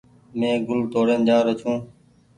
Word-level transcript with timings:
مين 0.39 0.55
گل 0.67 0.81
توڙين 0.91 1.21
جآ 1.27 1.37
رو 1.45 1.53
ڇي۔ 1.61 1.71